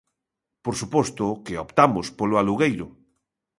Por 0.63 0.75
suposto 0.81 1.25
que 1.45 1.61
optamos 1.65 2.07
polo 2.17 2.35
alugueiro. 2.41 2.87